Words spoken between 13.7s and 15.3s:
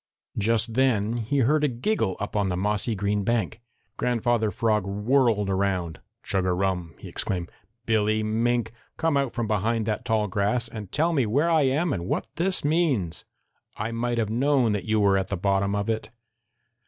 I might have known that you were at